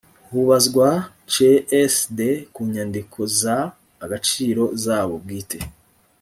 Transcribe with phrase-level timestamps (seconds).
[0.31, 0.89] bubazwa
[1.33, 2.17] csd
[2.53, 3.41] ku nyandiko z
[4.03, 5.57] agaciro zabo bwite